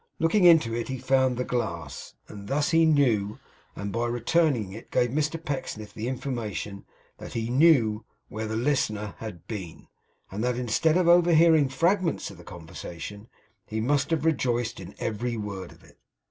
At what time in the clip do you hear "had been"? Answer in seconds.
9.19-9.85